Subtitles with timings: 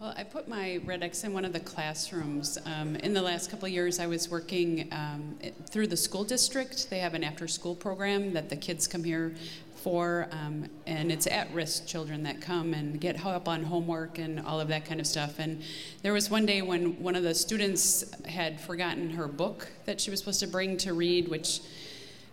[0.00, 2.56] Well, I put my Red X in one of the classrooms.
[2.64, 6.88] Um, in the last couple of years, I was working um, through the school district.
[6.88, 9.34] They have an after school program that the kids come here
[9.76, 14.40] for, um, and it's at risk children that come and get help on homework and
[14.40, 15.38] all of that kind of stuff.
[15.38, 15.62] And
[16.00, 20.10] there was one day when one of the students had forgotten her book that she
[20.10, 21.60] was supposed to bring to read, which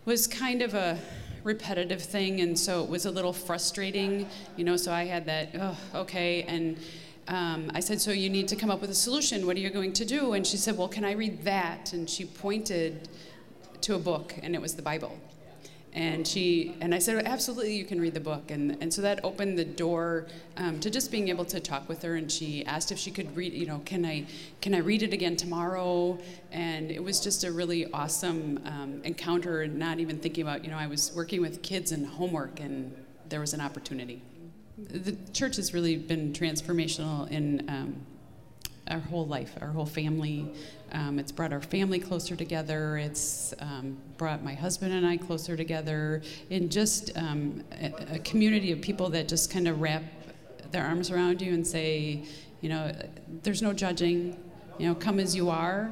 [0.05, 0.97] was kind of a
[1.43, 4.25] repetitive thing, and so it was a little frustrating,
[4.55, 4.77] you know.
[4.77, 6.77] So I had that, oh, okay, and
[7.27, 9.45] um, I said, so you need to come up with a solution.
[9.45, 10.33] What are you going to do?
[10.33, 11.93] And she said, well, can I read that?
[11.93, 13.09] And she pointed
[13.81, 15.17] to a book, and it was the Bible
[15.97, 19.19] and she and I said, absolutely, you can read the book, and and so that
[19.23, 22.15] opened the door um, to just being able to talk with her.
[22.15, 24.25] And she asked if she could read, you know, can I
[24.61, 26.19] can I read it again tomorrow?
[26.51, 29.63] And it was just a really awesome um, encounter.
[29.63, 32.93] And not even thinking about, you know, I was working with kids and homework, and
[33.27, 34.21] there was an opportunity.
[34.77, 37.67] The church has really been transformational in.
[37.69, 38.05] Um,
[38.89, 40.49] our whole life, our whole family.
[40.91, 42.97] Um, it's brought our family closer together.
[42.97, 48.71] It's um, brought my husband and I closer together in just um, a, a, community
[48.71, 50.03] of people that just kind of wrap
[50.71, 52.23] their arms around you and say,
[52.61, 52.95] you know,
[53.43, 54.37] there's no judging.
[54.77, 55.91] You know, come as you are.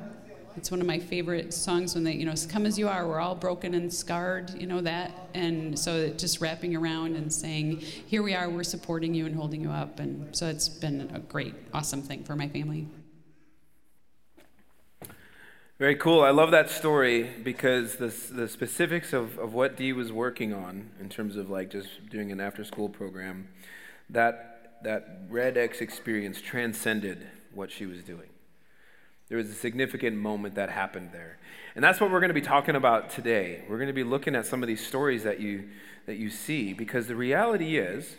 [0.57, 3.05] It's one of my favorite songs when they, you know, come as you are.
[3.07, 5.11] We're all broken and scarred, you know that.
[5.33, 8.49] And so just wrapping around and saying, here we are.
[8.49, 9.99] We're supporting you and holding you up.
[9.99, 12.87] And so it's been a great, awesome thing for my family.
[15.77, 16.21] Very cool.
[16.21, 20.89] I love that story because the, the specifics of, of what Dee was working on
[21.01, 23.49] in terms of like just doing an after school program,
[24.09, 28.29] that, that Red X experience transcended what she was doing.
[29.27, 31.37] There was a significant moment that happened there.
[31.73, 33.63] And that's what we're going to be talking about today.
[33.67, 35.69] We're going to be looking at some of these stories that you,
[36.05, 38.15] that you see because the reality is,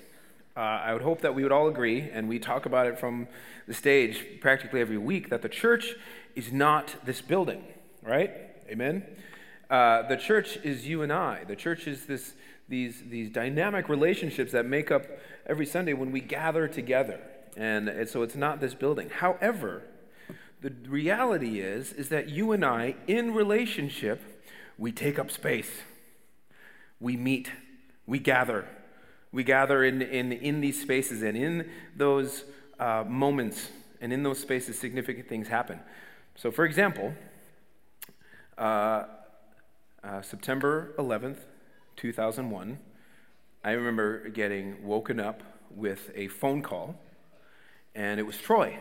[0.56, 3.28] uh, I would hope that we would all agree, and we talk about it from
[3.68, 5.94] the stage practically every week, that the church
[6.34, 7.64] is not this building,
[8.02, 8.32] right?
[8.68, 9.04] Amen?
[9.70, 11.44] Uh, the church is you and I.
[11.44, 12.34] The church is this,
[12.68, 15.04] these, these dynamic relationships that make up
[15.46, 17.20] every Sunday when we gather together.
[17.56, 19.08] And, and so it's not this building.
[19.10, 19.82] However,
[20.60, 24.20] the reality is, is that you and I, in relationship,
[24.78, 25.70] we take up space.
[27.00, 27.50] We meet.
[28.06, 28.66] We gather.
[29.32, 32.44] We gather in, in, in these spaces, and in those
[32.78, 33.68] uh, moments
[34.00, 35.80] and in those spaces, significant things happen.
[36.36, 37.14] So, for example,
[38.58, 39.04] uh,
[40.04, 41.38] uh, September 11th,
[41.96, 42.78] 2001,
[43.64, 45.42] I remember getting woken up
[45.74, 46.94] with a phone call,
[47.94, 48.78] and it was Troy.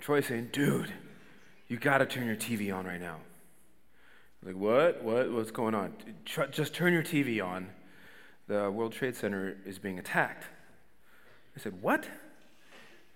[0.00, 0.90] Troy saying, dude,
[1.68, 3.18] you got to turn your TV on right now.
[4.42, 5.02] Like, what?
[5.04, 5.30] What?
[5.30, 5.92] What's going on?
[6.24, 7.68] Just turn your TV on.
[8.48, 10.44] The World Trade Center is being attacked.
[11.54, 12.06] I said, what?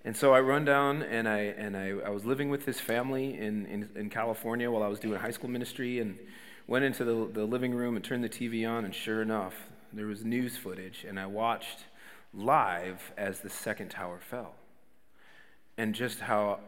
[0.05, 3.39] And so I run down, and I and I, I was living with this family
[3.39, 6.19] in, in, in California while I was doing high school ministry, and
[6.67, 9.55] went into the, the living room and turned the TV on, and sure enough,
[9.95, 11.87] there was news footage, and I watched
[12.35, 14.55] live as the second tower fell
[15.77, 16.61] and just how,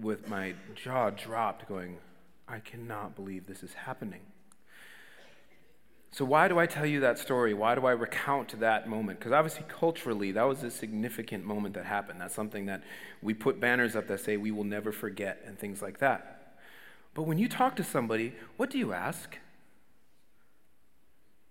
[0.00, 1.98] with my jaw dropped, going,
[2.48, 4.20] I cannot believe this is happening.
[6.10, 7.54] So, why do I tell you that story?
[7.54, 9.18] Why do I recount that moment?
[9.18, 12.20] Because obviously, culturally, that was a significant moment that happened.
[12.20, 12.84] That's something that
[13.20, 16.58] we put banners up that say we will never forget and things like that.
[17.14, 19.38] But when you talk to somebody, what do you ask?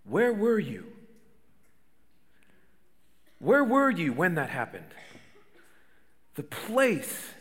[0.05, 0.85] Where were you?
[3.39, 4.93] Where were you when that happened?
[6.35, 7.33] the place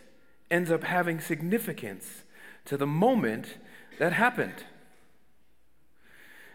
[0.52, 2.24] ends up having significance
[2.66, 3.56] to the moment
[3.98, 4.64] that happened.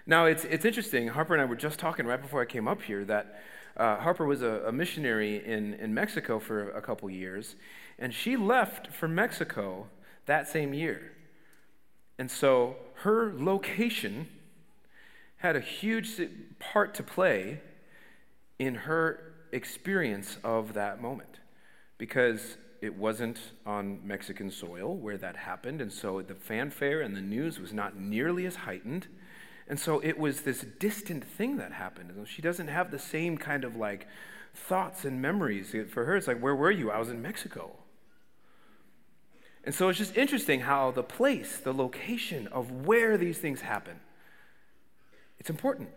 [0.06, 1.10] Now, it's, it's interesting.
[1.10, 3.42] Harper and I were just talking right before I came up here that
[3.76, 7.56] uh, Harper was a, a, missionary in, in Mexico for a couple years,
[8.00, 9.88] and she left for Mexico
[10.26, 11.12] that same year.
[12.18, 14.28] And so her location
[15.38, 16.20] had a huge
[16.60, 17.62] part to play
[18.58, 21.40] in her experience of that moment
[21.98, 27.22] because it wasn't on Mexican soil where that happened, and so the fanfare and the
[27.22, 29.08] news was not nearly as heightened.
[29.68, 32.12] And so it was this distant thing that happened.
[32.12, 34.08] And she doesn't have the same kind of like
[34.54, 35.76] thoughts and memories.
[35.90, 36.90] For her, it's like, where were you?
[36.90, 37.72] I was in Mexico.
[39.66, 44.00] And so it's just interesting how the place, the location of where these things happen,
[45.40, 45.90] it's important.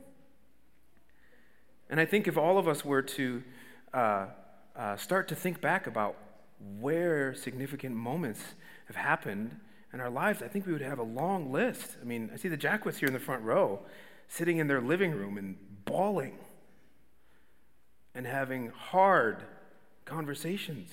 [1.89, 3.43] And I think if all of us were to
[3.95, 4.27] uh,
[4.75, 6.17] uh, start to think back about
[6.79, 8.41] where significant moments
[8.87, 9.59] have happened
[9.93, 11.97] in our lives, I think we would have a long list.
[12.01, 13.81] I mean, I see the Jackwits here in the front row
[14.29, 16.39] sitting in their living room and bawling
[18.15, 19.43] and having hard
[20.05, 20.91] conversations.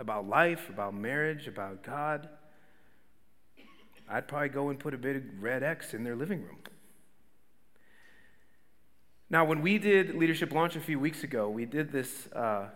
[0.00, 2.28] about life, about marriage, about God,
[4.08, 6.58] I'd probably go and put a big red X in their living room.
[9.28, 12.70] Now, when we did Leadership Launch a few weeks ago, we did this uh,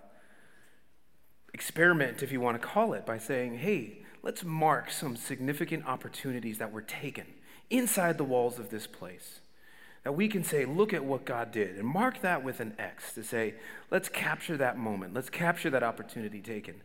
[1.54, 6.58] experiment, if you want to call it, by saying, hey, let's mark some significant opportunities
[6.58, 7.26] that were taken
[7.70, 9.40] inside the walls of this place.
[10.02, 13.14] That we can say, look at what God did, and mark that with an X
[13.14, 13.54] to say,
[13.90, 16.82] let's capture that moment, let's capture that opportunity taken.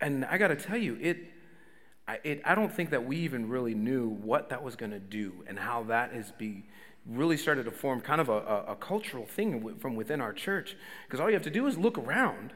[0.00, 1.18] And I got to tell you, it,
[2.06, 5.00] I, it, I don't think that we even really knew what that was going to
[5.00, 6.64] do and how that is be,
[7.06, 10.76] really started to form kind of a, a, a cultural thing from within our church.
[11.06, 12.52] Because all you have to do is look around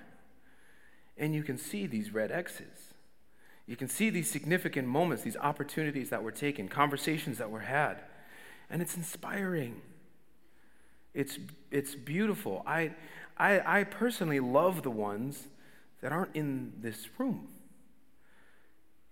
[1.18, 2.94] and you can see these red X's.
[3.66, 7.98] You can see these significant moments, these opportunities that were taken, conversations that were had.
[8.70, 9.82] And it's inspiring.
[11.12, 11.38] It's,
[11.70, 12.62] it's beautiful.
[12.66, 12.94] I,
[13.36, 15.48] I, I personally love the ones
[16.00, 17.48] that aren't in this room.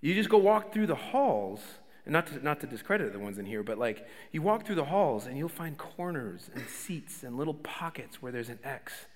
[0.00, 1.60] You just go walk through the halls
[2.06, 4.76] and not to, not to discredit the ones in here, but like you walk through
[4.76, 9.06] the halls and you'll find corners and seats and little pockets where there's an X.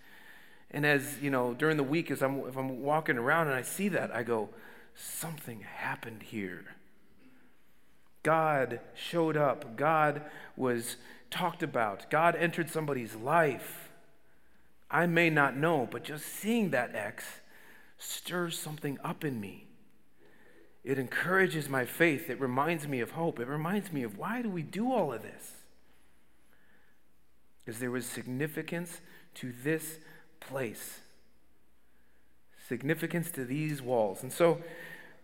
[0.71, 3.63] And as you know, during the week, as I'm if I'm walking around and I
[3.63, 4.51] see that, I go,
[4.95, 6.77] something happened here.
[8.23, 9.77] God showed up.
[9.77, 10.23] God
[10.57, 10.97] was
[11.31, 12.11] talked about.
[12.11, 13.91] God entered somebody's life.
[14.91, 17.25] I may not know, but just seeing that X
[17.99, 19.67] stirs something up in me.
[20.83, 22.31] It encourages my faith.
[22.31, 23.39] It reminds me of hope.
[23.39, 25.53] It reminds me of why do we do all of this?
[27.59, 29.01] Because there was significance
[29.35, 29.99] to this
[30.41, 31.01] place,
[32.69, 34.23] significance to these walls.
[34.23, 34.61] And so,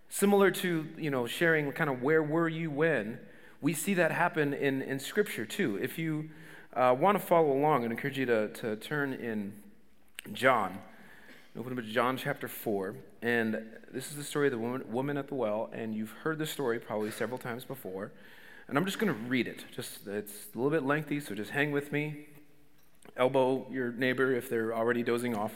[0.09, 3.19] similar to you know sharing kind of where were you when,
[3.61, 5.79] we see that happen in, in Scripture too.
[5.83, 6.31] If you
[6.75, 9.55] uh, want to follow along, I encourage you to, to turn in
[10.33, 10.79] John.
[11.59, 12.95] Open up to John chapter 4.
[13.23, 15.71] And this is the story of the woman, woman at the well.
[15.73, 18.13] And you've heard the story probably several times before.
[18.69, 19.65] And I'm just going to read it.
[19.75, 22.27] Just It's a little bit lengthy, so just hang with me.
[23.17, 25.53] Elbow your neighbor if they're already dozing off.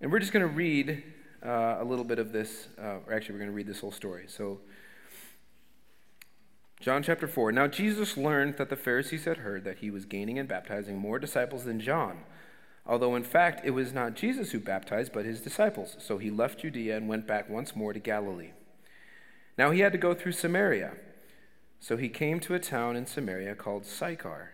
[0.00, 1.02] And we're just going to read
[1.44, 2.68] uh, a little bit of this.
[2.78, 4.26] Uh, or actually, we're going to read this whole story.
[4.28, 4.60] So,
[6.80, 7.52] John chapter 4.
[7.52, 11.18] Now, Jesus learned that the Pharisees had heard that he was gaining and baptizing more
[11.18, 12.18] disciples than John
[12.86, 15.96] although in fact it was not Jesus who baptized, but his disciples.
[15.98, 18.52] So he left Judea and went back once more to Galilee.
[19.56, 20.94] Now he had to go through Samaria.
[21.80, 24.53] So he came to a town in Samaria called Sychar,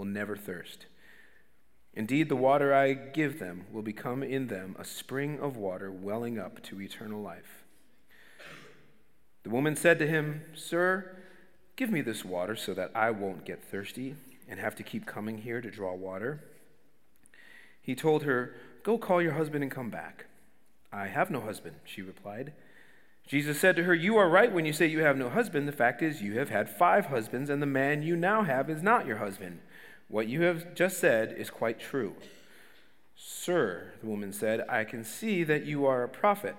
[0.00, 0.86] will never thirst.
[1.92, 6.38] Indeed, the water I give them will become in them a spring of water welling
[6.38, 7.64] up to eternal life.
[9.42, 11.18] The woman said to him, Sir,
[11.76, 14.16] give me this water so that I won't get thirsty
[14.48, 16.44] and have to keep coming here to draw water.
[17.82, 20.24] He told her, Go call your husband and come back.
[20.90, 22.54] I have no husband, she replied.
[23.26, 25.68] Jesus said to her, You are right when you say you have no husband.
[25.68, 28.82] The fact is, you have had five husbands, and the man you now have is
[28.82, 29.60] not your husband.
[30.10, 32.16] What you have just said is quite true.
[33.14, 36.56] Sir, the woman said, I can see that you are a prophet.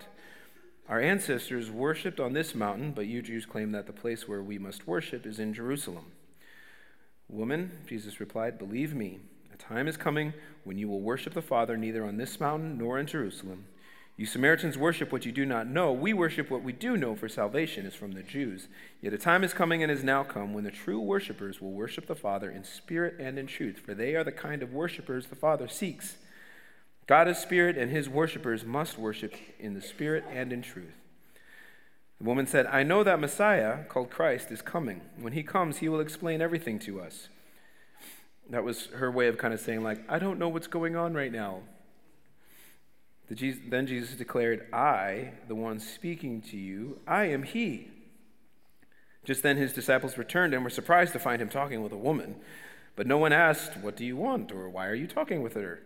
[0.87, 4.57] Our ancestors worshipped on this mountain, but you Jews claim that the place where we
[4.57, 6.05] must worship is in Jerusalem.
[7.27, 9.19] Woman, Jesus replied, Believe me,
[9.53, 12.99] a time is coming when you will worship the Father neither on this mountain nor
[12.99, 13.65] in Jerusalem.
[14.21, 15.91] You Samaritans worship what you do not know.
[15.91, 18.67] We worship what we do know, for salvation is from the Jews.
[19.01, 22.05] Yet a time is coming and is now come when the true worshippers will worship
[22.05, 25.35] the Father in spirit and in truth, for they are the kind of worshippers the
[25.35, 26.17] Father seeks.
[27.07, 30.93] God is spirit, and his worshippers must worship in the spirit and in truth.
[32.19, 35.01] The woman said, I know that Messiah, called Christ, is coming.
[35.19, 37.27] When he comes, he will explain everything to us.
[38.51, 41.15] That was her way of kind of saying, like, I don't know what's going on
[41.15, 41.61] right now.
[43.35, 47.89] Then Jesus declared, I, the one speaking to you, I am he.
[49.23, 52.35] Just then his disciples returned and were surprised to find him talking with a woman.
[52.95, 54.51] But no one asked, What do you want?
[54.51, 55.81] or Why are you talking with her?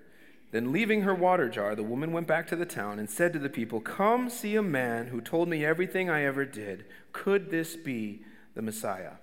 [0.52, 3.40] Then, leaving her water jar, the woman went back to the town and said to
[3.40, 6.86] the people, Come see a man who told me everything I ever did.
[7.12, 8.22] Could this be
[8.56, 9.14] the Messiah?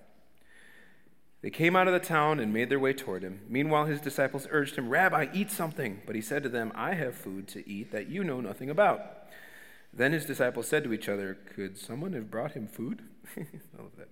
[1.43, 3.41] They came out of the town and made their way toward him.
[3.49, 6.01] Meanwhile, his disciples urged him, Rabbi, eat something.
[6.05, 9.27] But he said to them, I have food to eat that you know nothing about.
[9.93, 13.01] Then his disciples said to each other, Could someone have brought him food?
[13.37, 13.41] I
[13.77, 14.07] love that.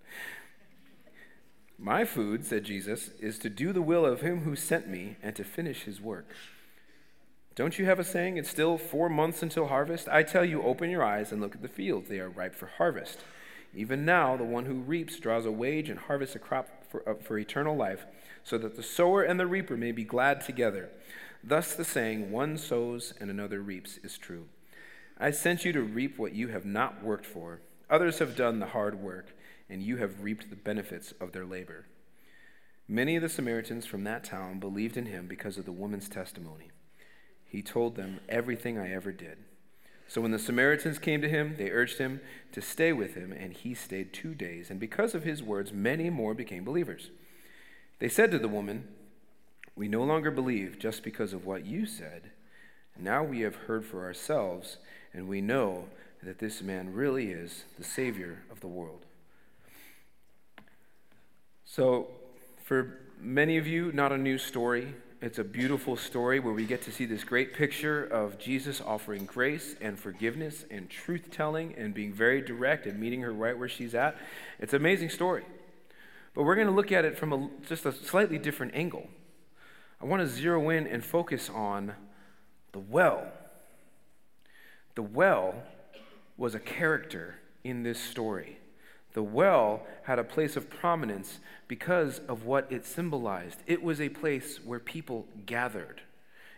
[1.79, 5.33] My food, said Jesus, is to do the will of him who sent me and
[5.37, 6.35] to finish his work.
[7.55, 10.09] Don't you have a saying, It's still four months until harvest?
[10.09, 12.09] I tell you, open your eyes and look at the fields.
[12.09, 13.19] They are ripe for harvest.
[13.73, 17.15] Even now, the one who reaps draws a wage and harvests a crop for, uh,
[17.15, 18.05] for eternal life,
[18.43, 20.89] so that the sower and the reaper may be glad together.
[21.43, 24.47] Thus, the saying, one sows and another reaps, is true.
[25.17, 27.61] I sent you to reap what you have not worked for.
[27.89, 29.35] Others have done the hard work,
[29.69, 31.85] and you have reaped the benefits of their labor.
[32.87, 36.71] Many of the Samaritans from that town believed in him because of the woman's testimony.
[37.45, 39.37] He told them everything I ever did.
[40.11, 42.19] So when the Samaritans came to him, they urged him
[42.51, 44.69] to stay with him, and he stayed two days.
[44.69, 47.11] And because of his words, many more became believers.
[47.99, 48.89] They said to the woman,
[49.73, 52.31] We no longer believe just because of what you said.
[52.99, 54.79] Now we have heard for ourselves,
[55.13, 55.85] and we know
[56.21, 59.05] that this man really is the Savior of the world.
[61.63, 62.07] So,
[62.61, 64.93] for many of you, not a new story.
[65.21, 69.25] It's a beautiful story where we get to see this great picture of Jesus offering
[69.25, 73.69] grace and forgiveness and truth telling and being very direct and meeting her right where
[73.69, 74.17] she's at.
[74.57, 75.45] It's an amazing story.
[76.33, 79.07] But we're going to look at it from a, just a slightly different angle.
[80.01, 81.93] I want to zero in and focus on
[82.71, 83.31] the well.
[84.95, 85.53] The well
[86.35, 88.57] was a character in this story.
[89.13, 93.59] The well had a place of prominence because of what it symbolized.
[93.67, 96.01] It was a place where people gathered.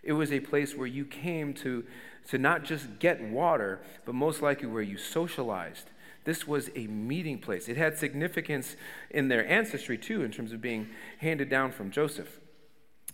[0.03, 1.83] It was a place where you came to,
[2.29, 5.89] to not just get water, but most likely where you socialized.
[6.25, 7.67] This was a meeting place.
[7.67, 8.75] It had significance
[9.09, 12.39] in their ancestry, too, in terms of being handed down from Joseph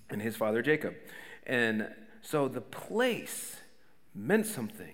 [0.09, 0.95] and his father Jacob.
[1.45, 1.89] And
[2.21, 3.57] so the place
[4.13, 4.93] meant something.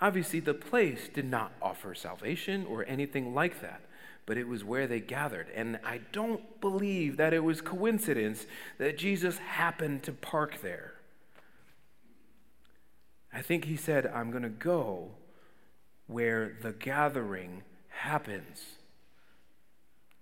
[0.00, 3.80] Obviously, the place did not offer salvation or anything like that,
[4.26, 5.48] but it was where they gathered.
[5.54, 8.46] And I don't believe that it was coincidence
[8.78, 10.94] that Jesus happened to park there.
[13.32, 15.12] I think he said, I'm going to go
[16.06, 18.76] where the gathering happens.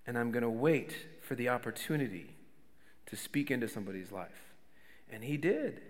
[0.07, 2.37] And I'm going to wait for the opportunity
[3.07, 4.55] to speak into somebody's life.
[5.11, 5.81] And he did.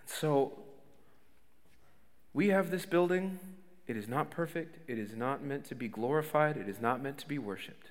[0.00, 0.52] And so
[2.32, 3.38] we have this building.
[3.86, 4.78] It is not perfect.
[4.88, 6.56] It is not meant to be glorified.
[6.56, 7.90] It is not meant to be worshiped.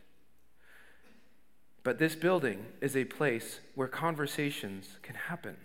[1.84, 5.58] But this building is a place where conversations can happen.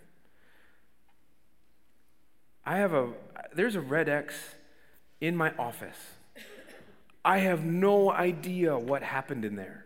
[2.65, 3.09] I have a,
[3.55, 4.35] there's a red X
[5.21, 5.99] in my office.
[7.25, 9.85] I have no idea what happened in there.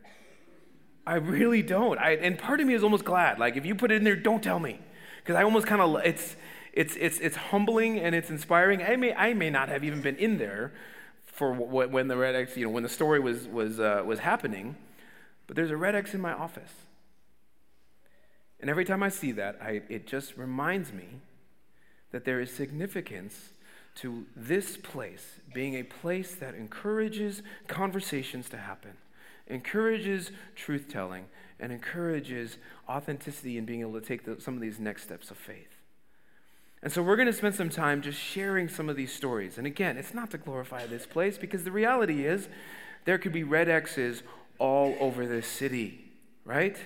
[1.07, 1.99] I really don't.
[1.99, 3.39] I, and part of me is almost glad.
[3.39, 4.81] Like, if you put it in there, don't tell me.
[5.23, 6.37] Because I almost kind of, it's,
[6.77, 8.83] it's, it's, it's humbling and it's inspiring.
[8.83, 10.73] I may, I may not have even been in there
[11.25, 14.19] for what, when the red X, you know, when the story was, was, uh, was
[14.19, 14.77] happening,
[15.47, 16.73] but there's a red X in my office.
[18.61, 21.21] And every time I see that, I, it just reminds me
[22.13, 23.51] that there is significance
[23.97, 28.93] to this place being a place that encourages conversations to happen,
[29.47, 31.25] encourages truth telling,
[31.59, 35.39] and encourages authenticity and being able to take the, some of these next steps of
[35.39, 35.76] faith.
[36.87, 39.59] And so we're going to spend some time just sharing some of these stories.
[39.59, 42.47] And again, it's not to glorify this place because the reality is
[43.07, 44.23] there could be red X's
[44.61, 46.13] all over this city,
[46.45, 46.77] right?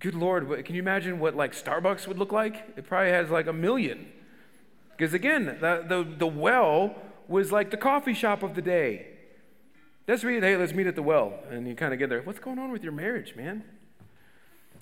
[0.00, 2.56] Good Lord, can you imagine what like Starbucks would look like?
[2.76, 4.10] It probably has like a million.
[4.90, 6.96] Because again, the, the, the well
[7.28, 9.06] was like the coffee shop of the day.
[10.08, 11.34] Let's read, hey, let's meet at the well.
[11.48, 13.62] And you kind of get there, what's going on with your marriage, man?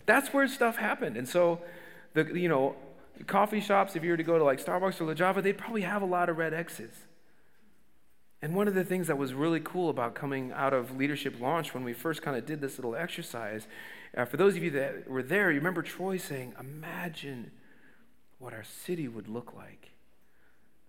[0.07, 1.19] That's where stuff happened.
[1.19, 1.61] And so
[2.15, 2.77] the, you know,
[3.27, 5.83] coffee shops, if you were to go to like Starbucks or La Java, they'd probably
[5.83, 7.07] have a lot of red X's.
[8.41, 11.75] And one of the things that was really cool about coming out of Leadership Launch
[11.75, 13.69] when we first kind of did this little exercise,
[14.17, 17.53] uh, for those of you that were there, you remember Troy saying, Imagine
[18.41, 19.93] what our city would look like.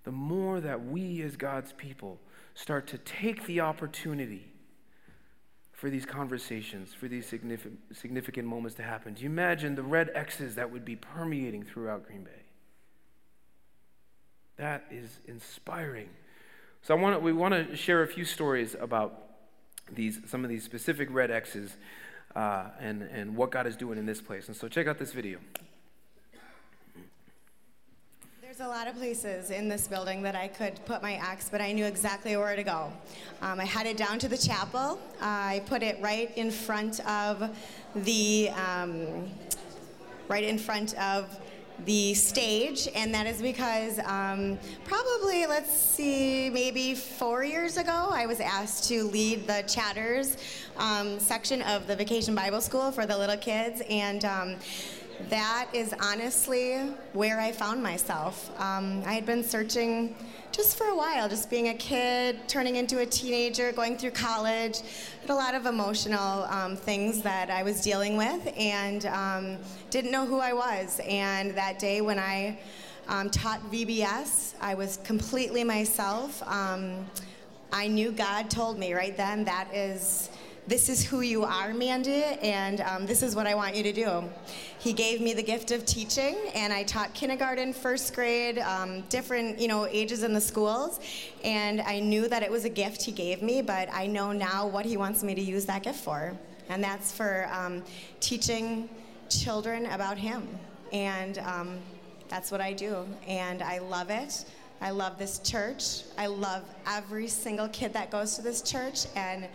[0.03, 2.19] The more that we as God's people
[2.55, 4.52] start to take the opportunity
[5.83, 9.13] for these conversations, for these significant, moments to happen.
[9.15, 12.43] Do you imagine the red X's that would be permeating throughout Green Bay?
[14.55, 16.07] That is inspiring.
[16.83, 19.23] So I want to, we want to share a few stories about
[19.91, 21.75] these, some of these specific red X's
[22.33, 24.47] uh, and, and what God is doing in this place.
[24.47, 25.39] And so check out this video.
[28.55, 31.59] There's a lot of places in this building that I could put my X, but
[31.59, 32.93] I knew exactly where to go.
[33.41, 34.99] Um, I headed down to the chapel.
[35.19, 37.49] Uh, I put it right in front of
[37.95, 39.27] the, um,
[40.27, 41.35] right in front of
[41.85, 48.27] the stage, and that is because um, probably, let's see, maybe four years ago, I
[48.27, 50.37] was asked to lead the Chatters
[50.77, 54.55] um, section of the Vacation Bible School for the little kids, and um,
[55.29, 56.77] that is honestly
[57.13, 58.49] where I found myself.
[58.59, 60.15] Um, I had been searching
[60.51, 64.81] just for a while, just being a kid, turning into a teenager, going through college,
[65.21, 69.57] had a lot of emotional um, things that I was dealing with, and um,
[69.89, 70.99] didn't know who I was.
[71.07, 72.59] And that day when I
[73.07, 76.43] um, taught VBS, I was completely myself.
[76.47, 77.05] Um,
[77.71, 80.29] I knew God told me right then that is
[80.67, 83.91] this is who you are, Mandy, and um, this is what I want you to
[83.91, 84.23] do.
[84.79, 89.59] He gave me the gift of teaching, and I taught kindergarten, first grade, um, different
[89.59, 91.01] you know ages in the schools,
[91.43, 94.65] and I knew that it was a gift he gave me, but I know now
[94.65, 96.33] what he wants me to use that gift for,
[96.69, 97.83] and that's for um,
[98.21, 98.89] teaching
[99.29, 100.47] children about him,
[100.93, 101.79] and um,
[102.29, 104.45] that's what I do, and I love it.
[104.79, 106.03] I love this church.
[106.17, 109.47] I love every single kid that goes to this church, and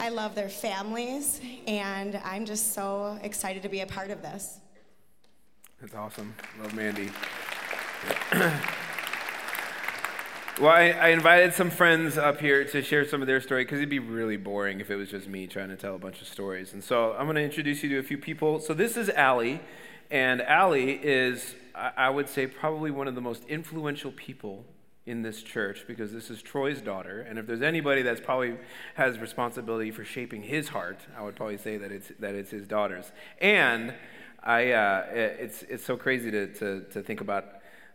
[0.00, 4.60] I love their families, and I'm just so excited to be a part of this.
[5.80, 6.34] That's awesome.
[6.62, 7.10] Love Mandy.
[10.60, 13.78] well, I, I, invited some friends up here to share some of their story because
[13.78, 16.28] it'd be really boring if it was just me trying to tell a bunch of
[16.28, 16.72] stories.
[16.72, 18.60] And so I'm going to introduce you to a few people.
[18.60, 19.60] So this is Allie,
[20.10, 24.64] and Allie is, I would say, probably one of the most influential people
[25.08, 27.20] in this church because this is Troy's daughter.
[27.28, 28.56] And if there's anybody that's probably
[28.94, 32.66] has responsibility for shaping his heart, I would probably say that it's, that it's his
[32.66, 33.10] daughter's.
[33.40, 33.94] And
[34.42, 37.46] I, uh, it's, it's so crazy to, to, to think about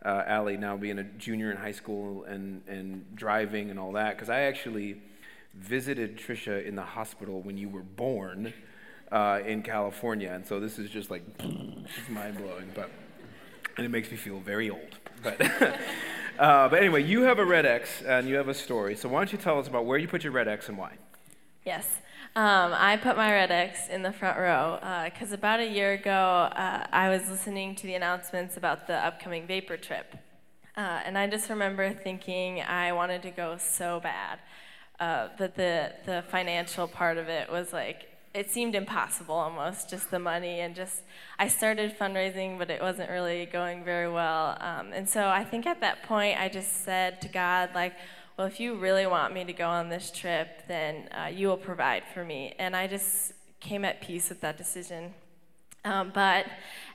[0.04, 4.16] uh, Allie now being a junior in high school and, and driving and all that
[4.16, 5.02] because I actually
[5.54, 8.54] visited Trisha in the hospital when you were born
[9.12, 10.32] uh, in California.
[10.34, 11.24] And so this is just like,
[12.10, 12.72] mind blowing.
[12.74, 12.90] But,
[13.78, 14.98] and it makes me feel very old.
[15.24, 15.80] But.
[16.38, 18.96] Uh, but anyway, you have a red X and you have a story.
[18.96, 20.94] So why don't you tell us about where you put your red X and why?
[21.64, 22.00] Yes.
[22.36, 25.94] Um, I put my red X in the front row because uh, about a year
[25.94, 30.16] ago, uh, I was listening to the announcements about the upcoming vapor trip.
[30.76, 34.40] Uh, and I just remember thinking I wanted to go so bad.
[35.00, 40.10] Uh, but the, the financial part of it was like, it seemed impossible almost, just
[40.10, 41.04] the money and just,
[41.38, 44.58] I started fundraising, but it wasn't really going very well.
[44.60, 47.94] Um, and so I think at that point, I just said to God, like,
[48.38, 51.58] well, if you really want me to go on this trip, then uh, you will
[51.58, 52.56] provide for me.
[52.58, 55.14] And I just came at peace with that decision.
[55.86, 56.48] Um, but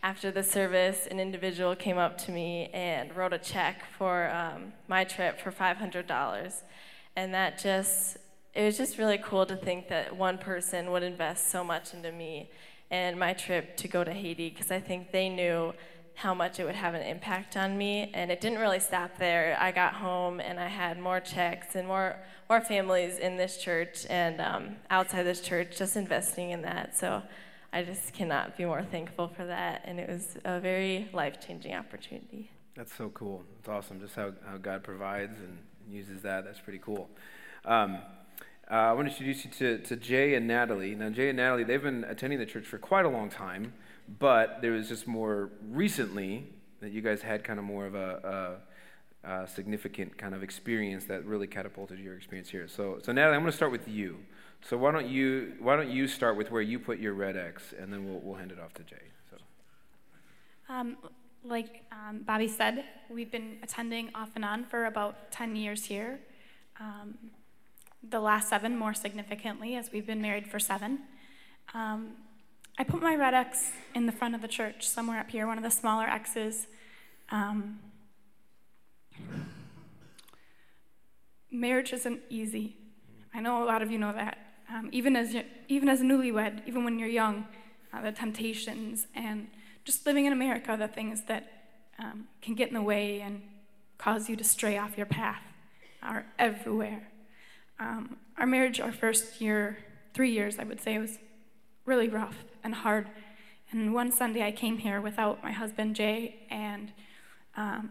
[0.03, 4.73] after the service, an individual came up to me and wrote a check for um,
[4.89, 6.63] my trip for $500.
[7.15, 8.17] And that just
[8.55, 12.13] it was just really cool to think that one person would invest so much into
[12.13, 12.51] me
[12.91, 15.75] and my trip to go to Haiti because I think they knew
[16.15, 19.57] how much it would have an impact on me and it didn't really stop there.
[19.61, 22.17] I got home and i had more checks and more
[22.49, 26.97] more families in this church and um, outside this church just investing in that.
[26.97, 27.23] So
[27.73, 32.51] i just cannot be more thankful for that and it was a very life-changing opportunity.
[32.75, 33.45] That's so cool.
[33.61, 35.59] It's awesome just how, how god provides and
[35.89, 36.45] uses that.
[36.45, 37.09] That's pretty cool.
[37.65, 37.99] Um,
[38.71, 40.95] uh, I want to introduce you to, to Jay and Natalie.
[40.95, 43.73] Now, Jay and Natalie, they've been attending the church for quite a long time,
[44.19, 46.47] but there was just more recently
[46.81, 48.59] that you guys had kind of more of a,
[49.25, 52.69] a, a significant kind of experience that really catapulted your experience here.
[52.69, 54.19] So, so Natalie, I'm going to start with you.
[54.61, 57.73] So why don't you why don't you start with where you put your red X,
[57.79, 58.97] and then we'll we'll hand it off to Jay.
[59.31, 59.37] So.
[60.69, 60.97] Um,
[61.45, 66.19] like um, Bobby said, we've been attending off and on for about 10 years here.
[66.81, 67.17] Um,
[68.03, 71.01] the last seven more significantly, as we've been married for seven.
[71.75, 72.13] Um,
[72.79, 75.59] I put my red X in the front of the church, somewhere up here, one
[75.59, 76.69] of the smaller X's.
[77.31, 77.81] Um,
[81.51, 82.77] marriage isn't easy.
[83.35, 84.39] I know a lot of you know that.
[84.73, 85.35] Um, even as
[85.69, 87.47] even as newlywed, even when you're young,
[87.93, 89.49] uh, the temptations and
[89.85, 91.51] just living in America, the things that
[91.99, 93.43] um, can get in the way and
[93.97, 95.43] cause you to stray off your path
[96.03, 97.08] are everywhere.
[97.79, 99.79] Um, our marriage, our first year
[100.15, 101.19] three years, I would say was
[101.85, 103.09] really rough and hard.
[103.71, 106.93] And one Sunday I came here without my husband Jay, and
[107.57, 107.91] um,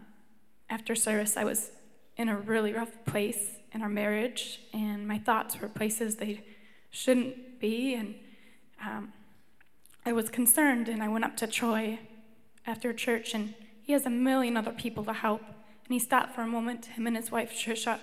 [0.68, 1.70] after service I was
[2.16, 6.42] in a really rough place in our marriage, and my thoughts were places they
[6.90, 8.14] shouldn't be, and
[8.84, 9.12] um,
[10.04, 10.88] I was concerned.
[10.88, 12.00] And I went up to Troy
[12.66, 15.42] after church, and he has a million other people to help.
[15.42, 18.00] And he stopped for a moment, him and his wife Trisha,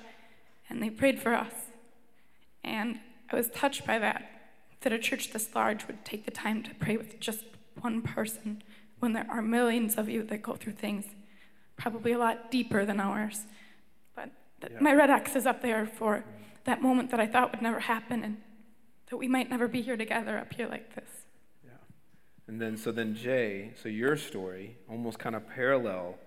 [0.70, 1.54] and they prayed for us.
[2.66, 3.00] And
[3.32, 4.28] I was touched by that,
[4.82, 7.46] that a church this large would take the time to pray with just
[7.80, 8.64] one person
[9.00, 11.06] when there are millions of you that go through things
[11.78, 13.46] probably a lot deeper than ours.
[14.16, 14.32] But
[14.72, 14.80] yeah.
[14.80, 16.24] my red X is up there for
[16.64, 18.38] that moment that I thought would never happen and
[19.10, 21.10] that we might never be here together up here like this.
[21.64, 21.72] Yeah.
[22.48, 26.18] And then, so then, Jay, so your story almost kind of parallel,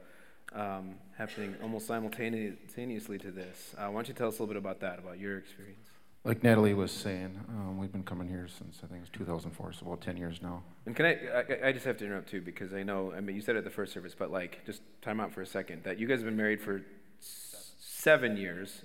[0.52, 3.74] um, happening almost simultaneously to this.
[3.76, 5.87] Uh, why don't you tell us a little bit about that, about your experience?
[6.24, 9.86] Like Natalie was saying, um, we've been coming here since I think it's 2004, so
[9.86, 10.62] about 10 years now.
[10.84, 13.36] And can I, I, I, just have to interrupt too, because I know, I mean,
[13.36, 15.84] you said it at the first service, but like, just time out for a second,
[15.84, 16.82] that you guys have been married for
[17.20, 18.82] s- seven years.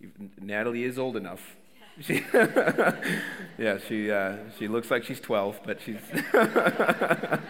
[0.00, 1.56] You've, Natalie is old enough.
[2.00, 2.24] She,
[3.58, 6.00] yeah, she, uh, she looks like she's 12, but she's,
[6.32, 7.40] but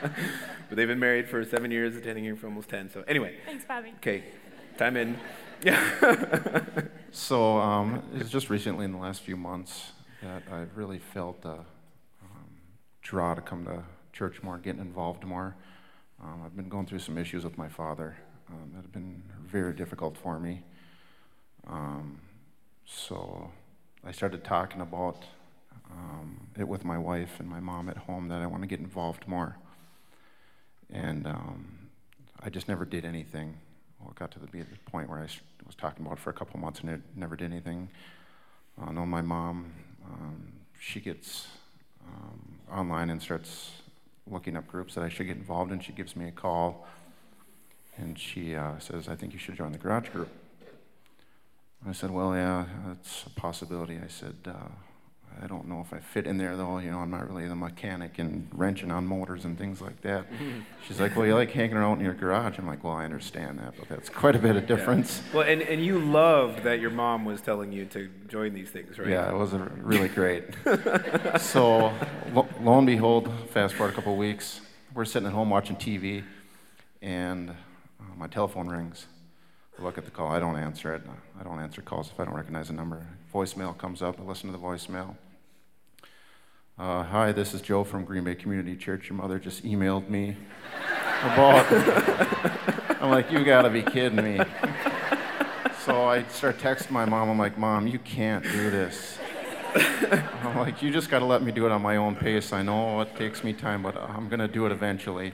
[0.71, 2.91] they've been married for seven years, attending here for almost 10.
[2.91, 3.37] So anyway.
[3.45, 3.93] Thanks, Bobby.
[3.99, 4.25] Okay,
[4.79, 5.19] time in.
[5.63, 6.61] Yeah.
[7.11, 9.93] so um, it's just recently in the last few months
[10.23, 11.59] that I've really felt a
[12.23, 12.49] um,
[13.03, 15.57] draw to come to church more, getting involved more.
[16.23, 18.17] Um, I've been going through some issues with my father
[18.49, 20.63] um, that have been very difficult for me.
[21.67, 22.21] Um,
[22.85, 23.51] so
[24.05, 25.25] I started talking about
[25.91, 28.81] um, it with my wife and my mom at home that I want to get
[28.81, 29.57] involved more.
[30.93, 31.27] And
[32.41, 33.59] I just never did anything
[34.01, 35.29] well, it got to the, the point where I
[35.67, 37.89] was talking about it for a couple months and it never did anything.
[38.81, 39.73] I know my mom,
[40.05, 41.47] um, she gets
[42.07, 43.73] um, online and starts
[44.31, 45.81] looking up groups that I should get involved in.
[45.81, 46.87] She gives me a call
[47.97, 50.29] and she uh, says, I think you should join the garage group.
[51.89, 53.99] I said, Well, yeah, that's a possibility.
[54.03, 54.69] I said, uh,
[55.43, 56.79] I don't know if I fit in there though.
[56.79, 60.27] You know, I'm not really the mechanic and wrenching on motors and things like that.
[60.87, 62.59] She's like, well, you like hanging around in your garage.
[62.59, 65.21] I'm like, well, I understand that, but that's quite a bit of difference.
[65.29, 65.37] Yeah.
[65.37, 68.99] Well, and, and you loved that your mom was telling you to join these things,
[68.99, 69.09] right?
[69.09, 70.45] Yeah, it was really great.
[71.39, 71.93] so,
[72.33, 74.61] lo, lo, and behold, fast forward a couple of weeks,
[74.95, 76.25] we're sitting at home watching TV,
[77.03, 77.55] and uh,
[78.17, 79.07] my telephone rings.
[79.79, 80.29] I look at the call.
[80.29, 81.03] I don't answer it.
[81.39, 83.07] I don't answer calls if I don't recognize the number.
[83.35, 84.19] Voicemail comes up.
[84.19, 85.17] I listen to the voicemail.
[86.79, 89.09] Uh, hi, this is Joe from Green Bay Community Church.
[89.09, 90.37] Your mother just emailed me
[91.23, 91.65] about.
[93.01, 94.45] I'm like, you gotta be kidding me.
[95.87, 97.31] So I start texting my mom.
[97.31, 99.17] I'm like, Mom, you can't do this.
[99.75, 102.53] I'm like, you just gotta let me do it on my own pace.
[102.53, 105.33] I know it takes me time, but I'm gonna do it eventually.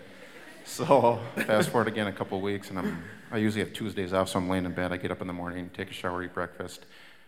[0.64, 3.02] So fast forward again a couple weeks, and I'm,
[3.32, 4.92] I usually have Tuesdays off, so I'm laying in bed.
[4.92, 6.86] I get up in the morning, take a shower, eat breakfast,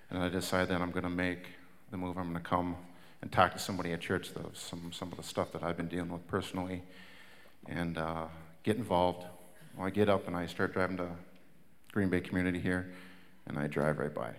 [0.08, 1.46] and I decide that I'm gonna make
[1.90, 2.16] the move.
[2.16, 2.76] I'm gonna come
[3.24, 5.88] and talk to somebody at church, though, some, some of the stuff that I've been
[5.88, 6.82] dealing with personally,
[7.66, 8.26] and uh,
[8.64, 9.24] get involved.
[9.74, 11.08] Well, I get up and I start driving to
[11.90, 12.92] Green Bay community here,
[13.46, 14.34] and I drive right by.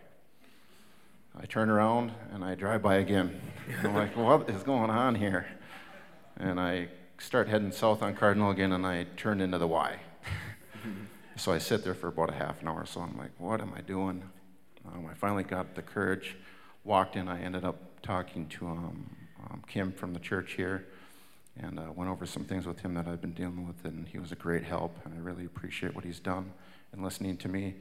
[1.35, 3.41] I turn around and I drive by again.
[3.83, 5.47] I'm like, what is going on here?
[6.37, 9.99] And I start heading south on Cardinal again, and I turn into the Y.
[11.37, 12.85] so I sit there for about a half an hour.
[12.85, 14.21] So I'm like, what am I doing?
[14.85, 16.35] Um, I finally got the courage,
[16.83, 17.27] walked in.
[17.27, 19.09] I ended up talking to um,
[19.49, 20.85] um, Kim from the church here
[21.59, 24.19] and uh, went over some things with him that I've been dealing with, and he
[24.19, 26.51] was a great help, and I really appreciate what he's done
[26.91, 27.73] and listening to me.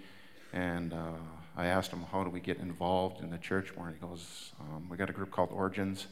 [0.55, 1.19] And uh,
[1.59, 3.89] I asked him, How do we get involved in the church more?
[3.89, 6.07] And he goes, um, We got a group called Origins.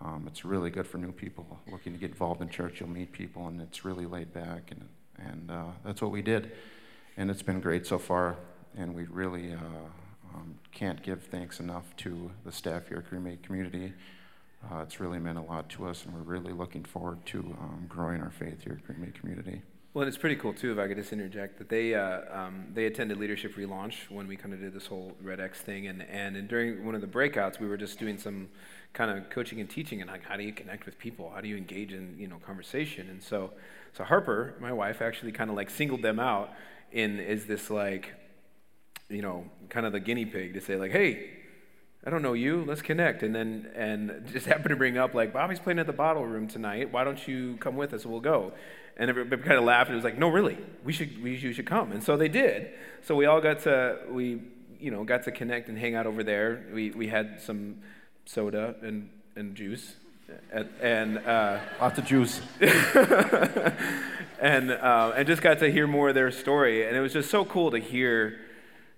[0.00, 2.80] Um, it's really good for new people looking to get involved in church.
[2.80, 6.50] You'll meet people, and it's really laid back, and, and uh, that's what we did.
[7.16, 8.36] And it's been great so far,
[8.76, 9.58] and we really uh,
[10.34, 13.92] um, can't give thanks enough to the staff here at Green Bay Community.
[14.70, 17.86] Uh, it's really meant a lot to us, and we're really looking forward to um,
[17.88, 19.62] growing our faith here at Green Bay Community.
[19.94, 22.66] Well, and it's pretty cool too, if I could just interject, that they uh, um,
[22.74, 26.02] they attended Leadership Relaunch when we kind of did this whole Red X thing, and,
[26.02, 28.48] and and during one of the breakouts, we were just doing some
[28.92, 31.48] kind of coaching and teaching, and like how do you connect with people, how do
[31.48, 33.52] you engage in you know conversation, and so
[33.92, 36.52] so Harper, my wife, actually kind of like singled them out
[36.92, 38.14] in is this like
[39.08, 41.30] you know, kind of the guinea pig to say like, hey,
[42.04, 43.22] I don't know you, let's connect.
[43.22, 46.48] And then, and just happened to bring up like, Bobby's playing at the bottle room
[46.48, 46.92] tonight.
[46.92, 48.06] Why don't you come with us?
[48.06, 48.52] We'll go.
[48.96, 51.66] And everybody kind of laughed and was like, no, really, we should, we, you should
[51.66, 51.92] come.
[51.92, 52.70] And so they did.
[53.02, 54.42] So we all got to, we,
[54.80, 56.64] you know, got to connect and hang out over there.
[56.72, 57.76] We, we had some
[58.24, 59.94] soda and and juice,
[60.52, 62.40] and, and uh, Lots of juice.
[64.40, 67.30] and uh, and just got to hear more of their story, and it was just
[67.30, 68.40] so cool to hear,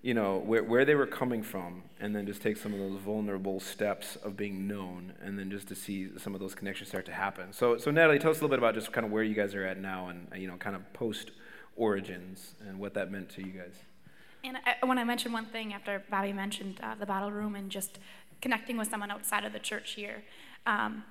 [0.03, 2.99] you know, where where they were coming from, and then just take some of those
[3.01, 7.05] vulnerable steps of being known, and then just to see some of those connections start
[7.07, 7.53] to happen.
[7.53, 9.55] So so Natalie, tell us a little bit about just kind of where you guys
[9.55, 11.33] are at now, and you know, kind of post
[11.77, 13.75] origins, and what that meant to you guys.
[14.43, 17.71] And I, when I mentioned one thing after Bobby mentioned uh, the bottle room and
[17.71, 17.99] just
[18.41, 20.23] connecting with someone outside of the church here,
[20.67, 21.05] um,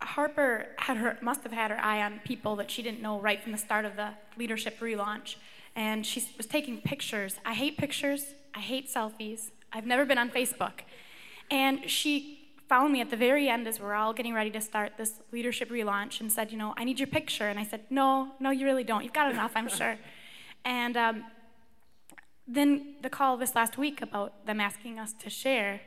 [0.00, 3.42] Harper had her must have had her eye on people that she didn't know right
[3.42, 5.36] from the start of the leadership relaunch,
[5.74, 7.36] and she was taking pictures.
[7.44, 8.34] I hate pictures.
[8.54, 9.50] I hate selfies.
[9.72, 10.80] I've never been on Facebook,
[11.50, 14.92] and she found me at the very end as we're all getting ready to start
[14.96, 18.32] this leadership relaunch and said, you know, I need your picture, and I said, no,
[18.40, 19.02] no, you really don't.
[19.02, 19.96] You've got enough, I'm sure,
[20.64, 20.96] and.
[20.96, 21.24] Um,
[22.46, 25.80] then the call this last week about them asking us to share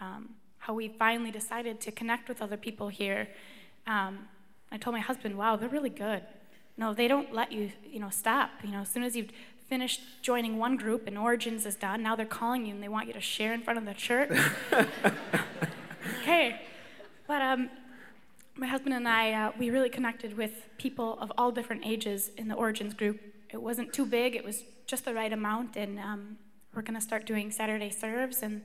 [0.00, 3.28] um, how we finally decided to connect with other people here.
[3.86, 4.28] Um,
[4.70, 6.22] I told my husband, "Wow, they're really good.
[6.80, 8.48] No, they don't let you, you know, stop.
[8.64, 9.28] You know, as soon as you've
[9.68, 13.06] finished joining one group and Origins is done, now they're calling you and they want
[13.06, 14.30] you to share in front of the church."
[16.22, 16.62] okay,
[17.28, 17.68] but um,
[18.56, 22.48] my husband and I, uh, we really connected with people of all different ages in
[22.48, 23.20] the Origins group.
[23.50, 26.38] It wasn't too big; it was just the right amount, and um,
[26.74, 28.62] we're going to start doing Saturday serves, and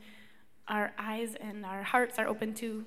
[0.69, 2.86] our eyes and our hearts are open to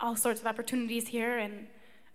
[0.00, 1.68] all sorts of opportunities here, and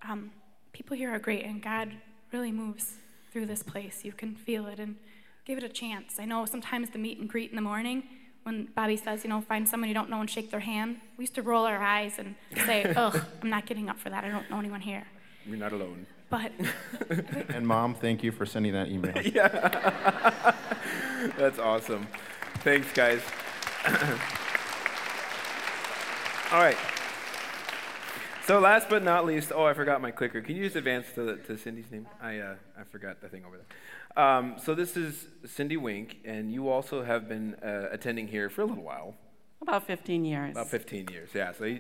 [0.06, 0.32] um,
[0.74, 1.92] people here are great, and God
[2.32, 2.94] really moves
[3.32, 4.04] through this place.
[4.04, 4.98] You can feel it, and
[5.46, 6.20] give it a chance.
[6.20, 8.04] I know sometimes the meet and greet in the morning,
[8.44, 11.24] when Bobby says, you know, find someone you don't know and shake their hand, we
[11.24, 14.24] used to roll our eyes and say, ugh, I'm not getting up for that.
[14.24, 15.06] I don't know anyone here.
[15.46, 16.06] You're not alone.
[16.30, 16.52] But
[17.50, 19.16] And mom, thank you for sending that email.
[19.22, 20.56] yeah.
[21.38, 22.08] That's awesome.
[22.60, 23.22] Thanks, guys.
[26.52, 26.78] All right.
[28.46, 30.42] So last but not least, oh, I forgot my clicker.
[30.42, 32.08] Can you just advance to, to Cindy's name?
[32.22, 34.22] I, uh, I forgot the thing over there.
[34.26, 38.62] Um, so this is Cindy Wink, and you also have been uh, attending here for
[38.62, 39.16] a little while,
[39.62, 40.52] About 15 years.
[40.52, 41.30] about 15 years.
[41.34, 41.54] Yeah.
[41.54, 41.80] So, you,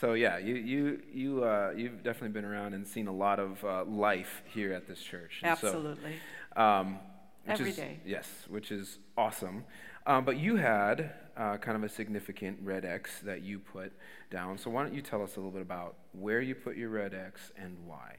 [0.00, 3.62] so yeah, you you you uh, you've definitely been around and seen a lot of
[3.64, 5.40] uh, life here at this church.
[5.42, 6.12] And so, Absolutely.
[6.54, 6.98] um,
[7.46, 8.00] which Every is- day.
[8.06, 9.64] Yes, which is awesome.
[10.06, 13.92] Um, but you had uh, kind of a significant red X that you put
[14.30, 14.58] down.
[14.58, 17.14] So why don't you tell us a little bit about where you put your red
[17.14, 18.16] X and why?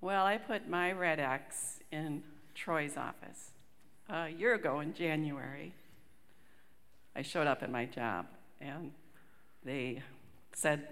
[0.00, 2.22] Well, I put my red X in
[2.54, 3.50] Troy's office.
[4.08, 5.74] A year ago in January,
[7.14, 8.26] I showed up at my job
[8.60, 8.92] and
[9.64, 10.02] they
[10.54, 10.88] said,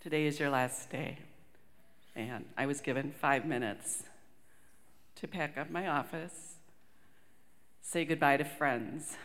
[0.00, 1.18] Today is your last day.
[2.14, 4.04] And I was given five minutes
[5.16, 6.54] to pack up my office,
[7.80, 9.16] say goodbye to friends,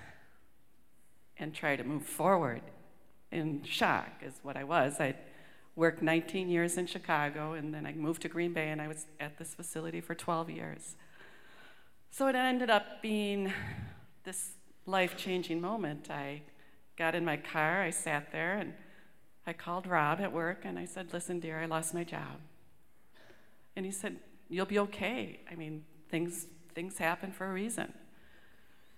[1.40, 2.62] and try to move forward.
[3.32, 5.00] In shock is what I was.
[5.00, 5.18] I'd
[5.76, 9.06] worked 19 years in Chicago, and then I moved to Green Bay, and I was
[9.20, 10.96] at this facility for 12 years.
[12.12, 13.54] So it ended up being
[14.24, 14.52] this
[14.86, 16.10] life changing moment.
[16.10, 16.42] I
[16.98, 18.74] got in my car, I sat there, and
[19.48, 22.40] I called Rob at work, and I said, Listen, dear, I lost my job.
[23.76, 24.18] And he said,
[24.50, 25.40] You'll be okay.
[25.50, 27.94] I mean, things, things happen for a reason.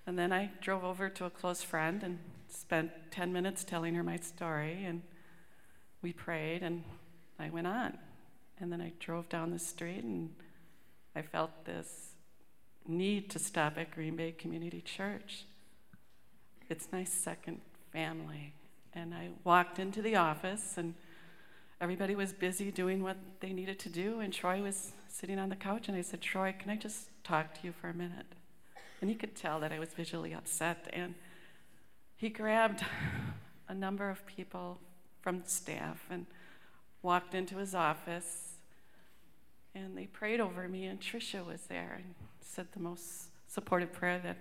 [0.07, 4.03] And then I drove over to a close friend and spent 10 minutes telling her
[4.03, 5.01] my story, and
[6.01, 6.83] we prayed, and
[7.39, 7.97] I went on.
[8.59, 10.31] And then I drove down the street, and
[11.15, 12.13] I felt this
[12.87, 15.45] need to stop at Green Bay Community Church.
[16.69, 17.61] It's my second
[17.91, 18.53] family.
[18.93, 20.95] And I walked into the office, and
[21.79, 25.55] everybody was busy doing what they needed to do, and Troy was sitting on the
[25.55, 28.25] couch, and I said, Troy, can I just talk to you for a minute?
[29.01, 31.15] And he could tell that I was visually upset, and
[32.15, 32.85] he grabbed
[33.67, 34.79] a number of people
[35.21, 36.27] from staff and
[37.01, 38.53] walked into his office,
[39.73, 44.19] and they prayed over me, and Trisha was there and said the most supportive prayer
[44.19, 44.37] that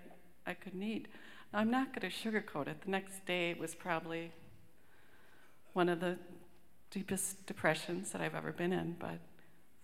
[0.46, 1.08] I could need.
[1.52, 2.82] Now, I'm not going to sugarcoat it.
[2.82, 4.32] The next day was probably
[5.72, 6.18] one of the
[6.90, 9.20] deepest depressions that I've ever been in, but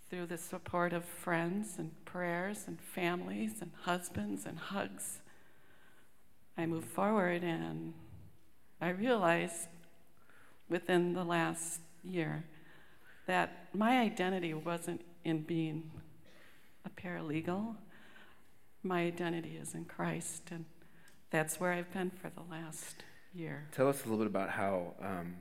[0.08, 5.20] through the support of friends and prayers and families and husbands and hugs,
[6.56, 7.92] I moved forward and
[8.80, 9.68] I realized
[10.68, 12.44] within the last year
[13.26, 15.90] that my identity wasn't in being
[16.84, 17.76] a paralegal.
[18.82, 20.64] My identity is in Christ, and
[21.30, 23.02] that's where I've been for the last
[23.34, 23.66] year.
[23.72, 25.34] Tell us a little bit about how um,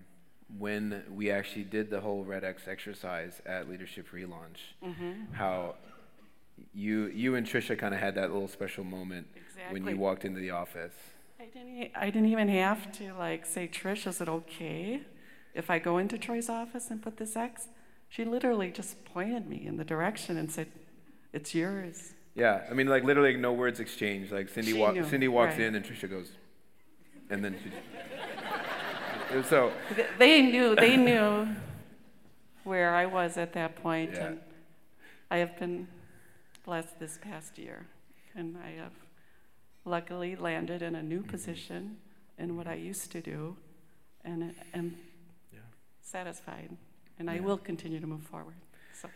[0.60, 5.34] when we actually did the whole Red X exercise at Leadership Relaunch, Mm-hmm.
[5.34, 5.76] how
[6.74, 9.28] you you and Trisha kind of had that little special moment
[9.72, 10.94] when you walked into the office.
[11.40, 15.02] I didn't, I didn't even have to like say, Trish, is it okay?
[15.54, 17.70] if I go into Troy's office and put this X,
[18.10, 20.68] she literally just pointed me in the direction and said,
[21.34, 22.14] It's yours.
[22.36, 24.32] Yeah, I mean, like literally no words exchanged.
[24.34, 25.62] Like Cindy, wa- Cindy walks right.
[25.62, 26.30] in and Trisha goes,
[27.30, 27.72] and then she.
[29.44, 29.72] So
[30.18, 31.48] They knew, they knew
[32.64, 34.26] where I was at that point, Yeah.
[34.28, 34.40] and
[35.30, 35.88] I have been
[36.64, 37.86] blessed this past year.
[38.36, 38.92] And I have
[39.86, 41.30] luckily landed in a new Mm-hmm.
[41.30, 41.98] position
[42.38, 43.56] in what I used to do,
[44.24, 44.98] and am
[45.54, 45.60] Yeah.
[46.02, 46.76] satisfied.
[47.20, 48.56] And I will continue to move forward.
[48.94, 49.10] So.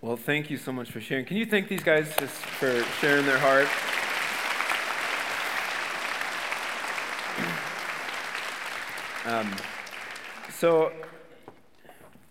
[0.00, 1.26] Well, thank you so much for sharing.
[1.26, 3.68] Can you thank these guys just for sharing their heart?
[9.26, 9.52] Um,
[10.52, 10.92] so,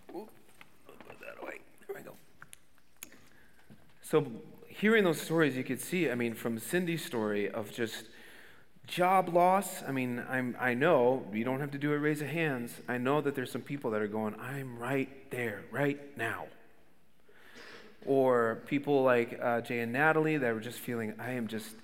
[0.08, 1.60] that away.
[1.86, 2.12] There we go.
[4.00, 4.26] So,
[4.66, 8.06] hearing those stories, you could see, I mean, from Cindy's story of just
[8.86, 9.82] job loss.
[9.86, 12.80] I mean, I'm, I know you don't have to do a raise of hands.
[12.88, 16.46] I know that there's some people that are going, I'm right there, right now
[18.06, 21.74] or people like uh, Jay and Natalie that were just feeling, I am just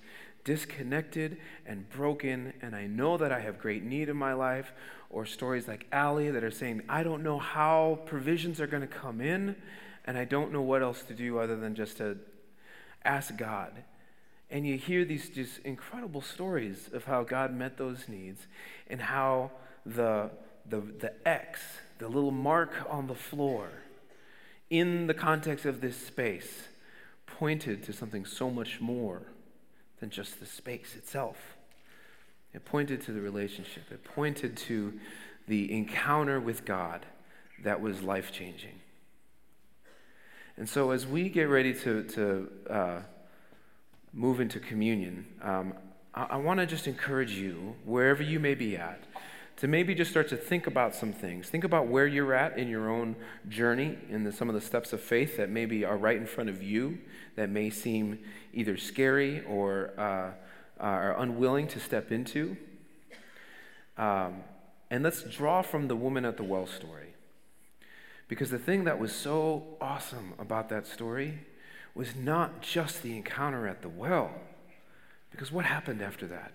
[0.43, 4.73] disconnected and broken, and I know that I have great need in my life,
[5.13, 8.87] or stories like Allie that are saying, I don't know how provisions are going to
[8.87, 9.55] come in,
[10.05, 12.17] and I don't know what else to do other than just to
[13.05, 13.71] ask God.
[14.49, 18.47] And you hear these just incredible stories of how God met those needs
[18.87, 19.51] and how
[19.85, 20.31] the,
[20.67, 21.61] the, the X,
[21.99, 23.69] the little mark on the floor,
[24.69, 26.67] in the context of this space,
[27.27, 29.23] pointed to something so much more
[29.99, 31.52] than just the space itself.
[32.53, 34.93] It pointed to the relationship, it pointed to
[35.47, 37.05] the encounter with God
[37.63, 38.79] that was life changing.
[40.55, 42.99] And so, as we get ready to, to uh,
[44.13, 45.73] move into communion, um,
[46.13, 49.03] I, I want to just encourage you, wherever you may be at,
[49.57, 51.49] to maybe just start to think about some things.
[51.49, 53.15] Think about where you're at in your own
[53.49, 56.49] journey, in the, some of the steps of faith that maybe are right in front
[56.49, 56.99] of you,
[57.35, 58.19] that may seem
[58.53, 60.31] either scary or uh,
[60.83, 62.57] are unwilling to step into.
[63.97, 64.43] Um,
[64.91, 67.13] and let's draw from the woman at the well story.
[68.27, 71.39] Because the thing that was so awesome about that story
[71.95, 74.31] was not just the encounter at the well.
[75.31, 76.53] Because what happened after that?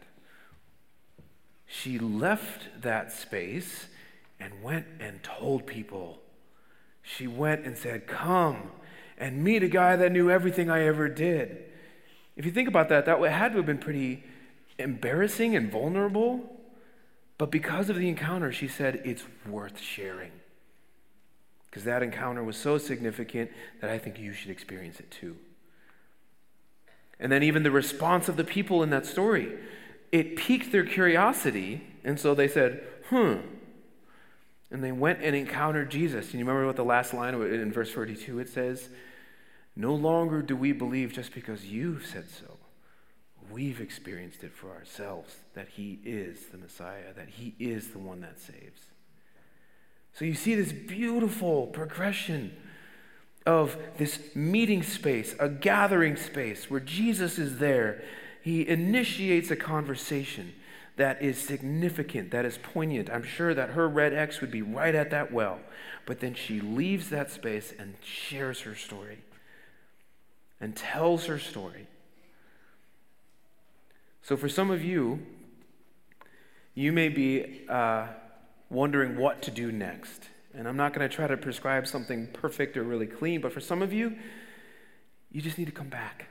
[1.67, 3.87] She left that space
[4.41, 6.21] and went and told people.
[7.03, 8.71] She went and said, Come
[9.17, 11.65] and meet a guy that knew everything I ever did.
[12.39, 14.23] If you think about that, that had to have been pretty
[14.79, 16.57] embarrassing and vulnerable.
[17.37, 20.31] But because of the encounter, she said, It's worth sharing.
[21.69, 25.37] Because that encounter was so significant that I think you should experience it too.
[27.21, 29.59] And then, even the response of the people in that story,
[30.13, 31.83] it piqued their curiosity.
[32.05, 33.39] And so they said, Hmm.
[34.71, 36.27] And they went and encountered Jesus.
[36.27, 38.91] And you remember what the last line in verse 42 it says?
[39.79, 42.57] No longer do we believe just because you've said so.
[43.49, 48.21] We've experienced it for ourselves that He is the Messiah, that He is the one
[48.23, 48.81] that saves.
[50.13, 52.57] So you see this beautiful progression
[53.47, 58.03] of this meeting space, a gathering space where Jesus is there.
[58.43, 60.55] He initiates a conversation
[60.97, 63.11] that is significant, that is poignant.
[63.11, 65.61] I'm sure that her red X would be right at that well.
[66.05, 69.19] But then she leaves that space and shares her story
[70.61, 71.87] and tells her story.
[74.23, 75.21] So, for some of you,
[76.75, 78.07] you may be uh,
[78.71, 80.29] wondering what to do next.
[80.55, 83.61] And I'm not going to try to prescribe something perfect or really clean, but for
[83.61, 84.17] some of you,
[85.31, 86.27] you just need to come back.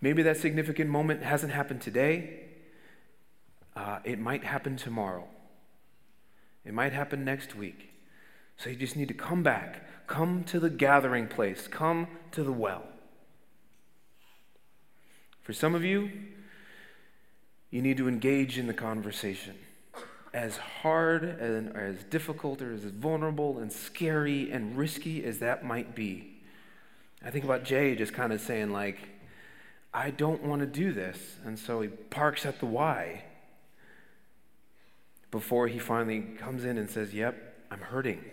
[0.00, 2.40] Maybe that significant moment hasn't happened today.
[3.74, 5.28] Uh, it might happen tomorrow.
[6.64, 7.90] It might happen next week.
[8.56, 9.87] So you just need to come back.
[10.08, 11.68] Come to the gathering place.
[11.68, 12.82] Come to the well.
[15.42, 16.10] For some of you,
[17.70, 19.54] you need to engage in the conversation.
[20.32, 25.94] As hard and as difficult or as vulnerable and scary and risky as that might
[25.94, 26.40] be.
[27.24, 28.98] I think about Jay just kind of saying, like,
[29.92, 31.18] I don't want to do this.
[31.44, 33.24] And so he parks at the Y
[35.30, 38.24] before he finally comes in and says, Yep, I'm hurting.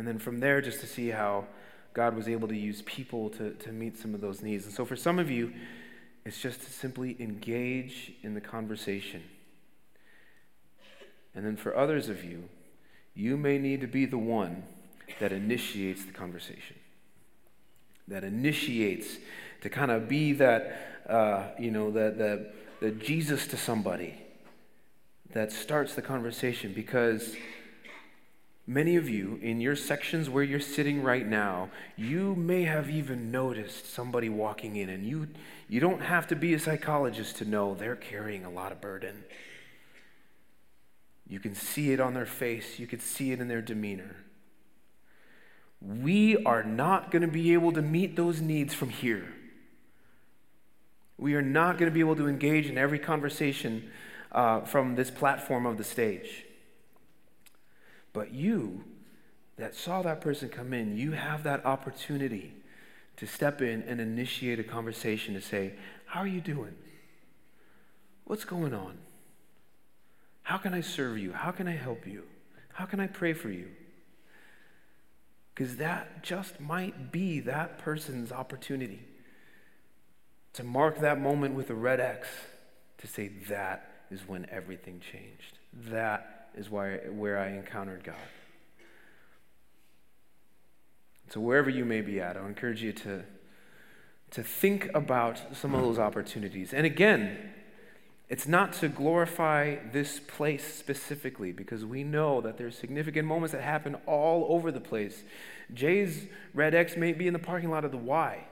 [0.00, 1.44] And then from there, just to see how
[1.92, 4.64] God was able to use people to, to meet some of those needs.
[4.64, 5.52] And so for some of you,
[6.24, 9.22] it's just to simply engage in the conversation.
[11.34, 12.48] And then for others of you,
[13.14, 14.62] you may need to be the one
[15.18, 16.76] that initiates the conversation,
[18.08, 19.18] that initiates
[19.60, 24.14] to kind of be that, uh, you know, that, that, that Jesus to somebody
[25.34, 27.36] that starts the conversation because
[28.70, 33.32] many of you, in your sections where you're sitting right now, you may have even
[33.32, 35.26] noticed somebody walking in, and you,
[35.68, 39.24] you don't have to be a psychologist to know they're carrying a lot of burden.
[41.26, 44.14] You can see it on their face, you can see it in their demeanor.
[45.80, 49.34] We are not going to be able to meet those needs from here.
[51.18, 53.90] We are not going to be able to engage in every conversation
[54.30, 56.44] uh, from this platform of the stage.
[58.12, 58.84] But you
[59.56, 62.54] that saw that person come in, you have that opportunity
[63.16, 65.74] to step in and initiate a conversation to say,
[66.06, 66.74] How are you doing?
[68.24, 68.96] What's going on?
[70.42, 71.32] How can I serve you?
[71.32, 72.24] How can I help you?
[72.72, 73.68] How can I pray for you?
[75.54, 79.00] Because that just might be that person's opportunity
[80.54, 82.26] to mark that moment with a red X
[82.98, 85.58] to say, That is when everything changed.
[85.90, 88.14] That is why, where I encountered God.
[91.28, 93.22] So, wherever you may be at, I encourage you to,
[94.32, 96.72] to think about some of those opportunities.
[96.72, 97.52] And again,
[98.28, 103.62] it's not to glorify this place specifically because we know that there's significant moments that
[103.62, 105.24] happen all over the place.
[105.74, 108.46] Jay's Red X may be in the parking lot of the Y.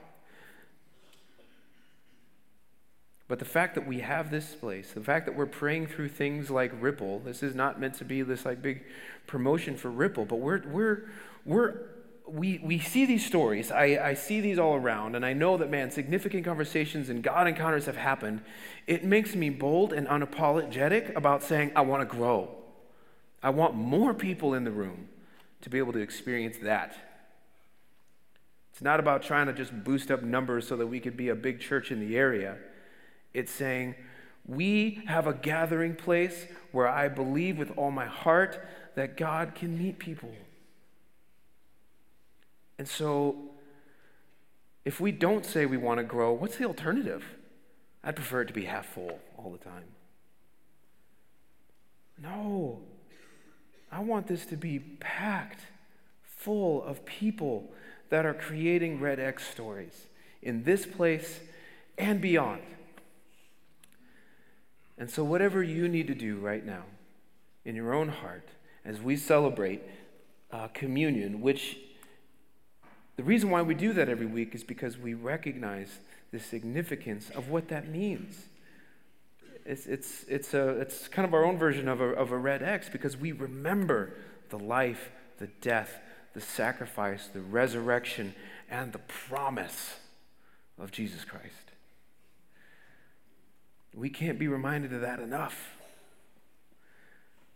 [3.29, 6.49] But the fact that we have this place, the fact that we're praying through things
[6.49, 8.83] like Ripple, this is not meant to be this like big
[9.27, 11.03] promotion for Ripple, but we're, we're,
[11.45, 11.75] we're,
[12.27, 13.71] we, we see these stories.
[13.71, 17.47] I, I see these all around, and I know that, man, significant conversations and God
[17.47, 18.41] encounters have happened.
[18.87, 22.49] It makes me bold and unapologetic about saying, I want to grow.
[23.43, 25.07] I want more people in the room
[25.61, 26.95] to be able to experience that.
[28.71, 31.35] It's not about trying to just boost up numbers so that we could be a
[31.35, 32.57] big church in the area.
[33.33, 33.95] It's saying,
[34.45, 38.65] we have a gathering place where I believe with all my heart
[38.95, 40.33] that God can meet people.
[42.77, 43.35] And so,
[44.85, 47.23] if we don't say we want to grow, what's the alternative?
[48.03, 49.83] I'd prefer it to be half full all the time.
[52.21, 52.79] No,
[53.91, 55.61] I want this to be packed
[56.23, 57.69] full of people
[58.09, 60.07] that are creating Red X stories
[60.41, 61.39] in this place
[61.97, 62.61] and beyond.
[64.99, 66.83] And so, whatever you need to do right now
[67.63, 68.49] in your own heart
[68.83, 69.81] as we celebrate
[70.51, 71.77] uh, communion, which
[73.15, 75.99] the reason why we do that every week is because we recognize
[76.31, 78.45] the significance of what that means.
[79.65, 82.61] It's, it's, it's, a, it's kind of our own version of a, of a red
[82.61, 84.13] X because we remember
[84.49, 85.99] the life, the death,
[86.33, 88.35] the sacrifice, the resurrection,
[88.69, 89.95] and the promise
[90.77, 91.68] of Jesus Christ.
[93.93, 95.75] We can't be reminded of that enough.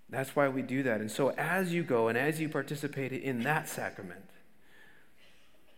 [0.09, 1.01] That's why we do that.
[1.01, 4.25] And so, as you go and as you participate in that sacrament,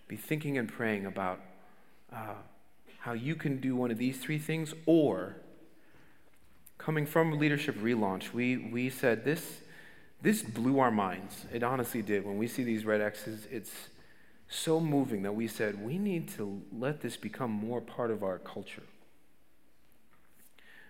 [0.08, 1.40] be thinking and praying about
[2.12, 2.34] uh,
[3.00, 5.38] how you can do one of these three things, or
[6.78, 9.60] coming from leadership relaunch, we, we said this,
[10.22, 11.46] this blew our minds.
[11.54, 12.26] It honestly did.
[12.26, 13.72] When we see these red X's, it's
[14.50, 18.38] so moving that we said we need to let this become more part of our
[18.40, 18.84] culture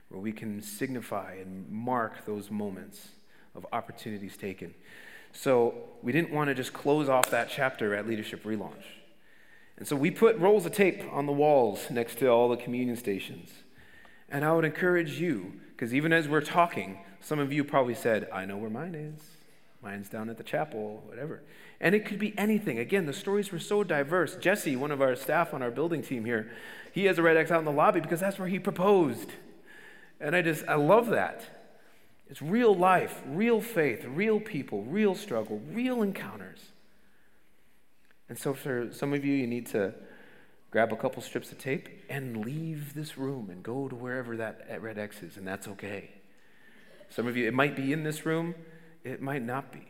[0.09, 3.09] where we can signify and mark those moments
[3.55, 4.73] of opportunities taken.
[5.31, 8.85] So we didn't want to just close off that chapter at Leadership Relaunch.
[9.77, 12.95] And so we put rolls of tape on the walls next to all the communion
[12.95, 13.51] stations.
[14.29, 18.29] And I would encourage you, because even as we're talking, some of you probably said,
[18.31, 19.21] I know where mine is.
[19.83, 21.43] Mine's down at the chapel, whatever.
[21.79, 22.79] And it could be anything.
[22.79, 24.35] Again, the stories were so diverse.
[24.37, 26.49] Jesse, one of our staff on our building team here,
[26.91, 29.31] he has a red X out in the lobby because that's where he proposed.
[30.25, 31.45] And I just, I love that.
[32.27, 36.71] It's real life, real faith, real people, real struggle, real encounters.
[38.27, 39.93] And so, for some of you, you need to
[40.71, 44.81] grab a couple strips of tape and leave this room and go to wherever that
[44.81, 46.09] red X is, and that's okay.
[47.11, 48.55] Some of you, it might be in this room,
[49.03, 49.85] it might not be.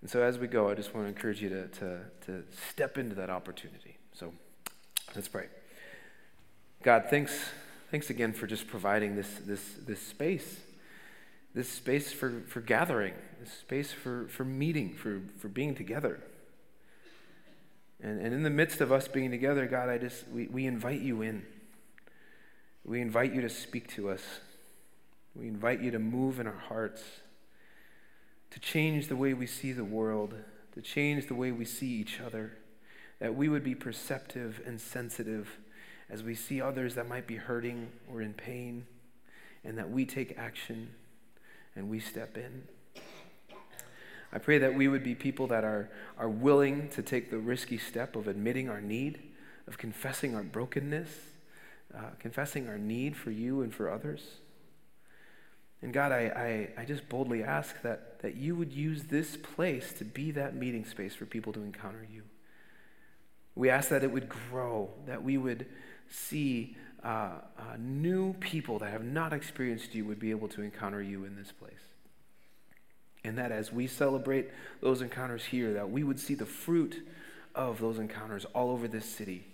[0.00, 2.96] And so, as we go, I just want to encourage you to, to, to step
[2.96, 3.98] into that opportunity.
[4.14, 4.32] So,
[5.14, 5.48] let's pray.
[6.82, 7.36] God, thanks,
[7.90, 10.60] thanks again for just providing this, this, this space,
[11.52, 16.20] this space for, for gathering, this space for, for meeting, for, for being together.
[18.00, 21.00] And, and in the midst of us being together, God, I just, we, we invite
[21.00, 21.44] you in.
[22.84, 24.22] We invite you to speak to us.
[25.34, 27.02] We invite you to move in our hearts,
[28.50, 30.34] to change the way we see the world,
[30.74, 32.56] to change the way we see each other,
[33.18, 35.58] that we would be perceptive and sensitive
[36.10, 38.86] as we see others that might be hurting or in pain.
[39.64, 40.88] and that we take action
[41.74, 42.62] and we step in.
[44.32, 47.78] I pray that we would be people that are, are willing to take the risky
[47.78, 49.18] step of admitting our need,
[49.66, 51.08] of confessing our brokenness,
[51.94, 54.22] uh, confessing our need for you and for others.
[55.80, 59.92] And God, I, I, I just boldly ask that, that you would use this place
[59.94, 62.22] to be that meeting space for people to encounter you.
[63.54, 65.66] We ask that it would grow, that we would
[66.10, 71.02] see uh, uh, new people that have not experienced you would be able to encounter
[71.02, 71.72] you in this place.
[73.24, 74.48] And that as we celebrate
[74.80, 77.06] those encounters here, that we would see the fruit
[77.54, 79.44] of those encounters all over this city.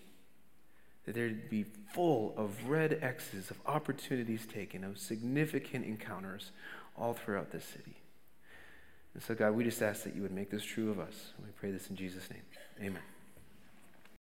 [1.07, 6.51] That there'd be full of red X's, of opportunities taken, of significant encounters
[6.97, 7.97] all throughout this city.
[9.15, 11.33] And so, God, we just ask that you would make this true of us.
[11.39, 12.43] We pray this in Jesus' name.
[12.81, 13.14] Amen.